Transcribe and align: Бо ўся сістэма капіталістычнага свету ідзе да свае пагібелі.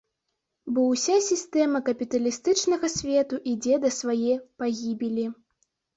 Бо 0.75 0.85
ўся 0.93 1.17
сістэма 1.25 1.81
капіталістычнага 1.89 2.91
свету 2.97 3.35
ідзе 3.53 3.75
да 3.85 3.89
свае 3.99 4.35
пагібелі. 4.63 5.25